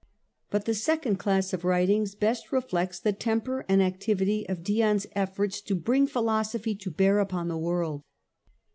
[0.49, 5.61] But the second class of writings best reflects the temper and activity of Dion's efforts
[5.61, 8.01] to bring philosophy to bear upon the world.